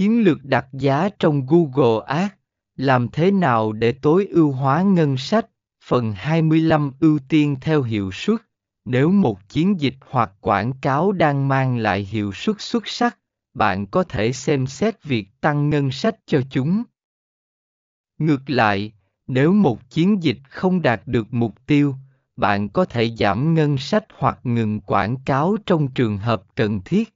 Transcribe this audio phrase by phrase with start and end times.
[0.00, 2.32] Chiến lược đặt giá trong Google Ads,
[2.76, 5.46] làm thế nào để tối ưu hóa ngân sách?
[5.84, 8.40] Phần 25 ưu tiên theo hiệu suất.
[8.84, 13.18] Nếu một chiến dịch hoặc quảng cáo đang mang lại hiệu suất xuất sắc,
[13.54, 16.82] bạn có thể xem xét việc tăng ngân sách cho chúng.
[18.18, 18.92] Ngược lại,
[19.26, 21.94] nếu một chiến dịch không đạt được mục tiêu,
[22.36, 27.14] bạn có thể giảm ngân sách hoặc ngừng quảng cáo trong trường hợp cần thiết.